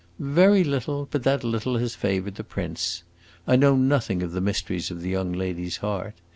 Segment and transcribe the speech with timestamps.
[0.17, 3.03] "Very little, but that little has favored the prince.
[3.45, 6.15] I know nothing of the mysteries of the young lady's heart.